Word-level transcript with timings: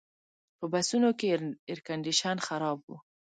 په 0.57 0.65
بسونو 0.73 1.09
کې 1.19 1.27
ایرکنډیشن 1.69 2.37
خراب 2.47 2.79
و. 2.87 2.91